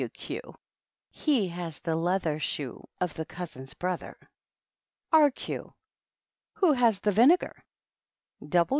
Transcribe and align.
W. 0.01 0.09
Q. 0.09 0.55
He 1.11 1.49
has 1.49 1.79
the 1.79 1.95
leather 1.95 2.39
shoe 2.39 2.89
of 2.99 3.13
the 3.13 3.23
cousin's 3.23 3.75
brother. 3.75 4.17
B. 5.13 5.29
Q, 5.29 5.75
Who 6.53 6.73
has 6.73 7.01
the 7.01 7.11
vinegar? 7.11 7.63